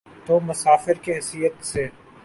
[0.25, 1.87] تو مسافر کی حیثیت سے۔